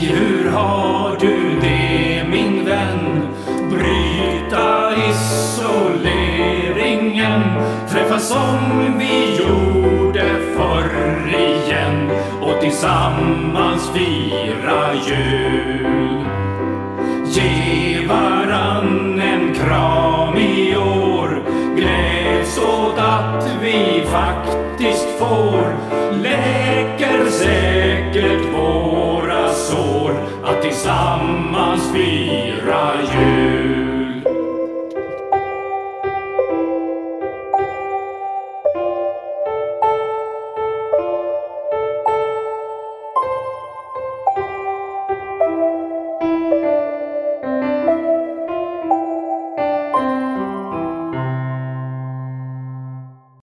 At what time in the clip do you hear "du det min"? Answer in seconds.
1.20-2.64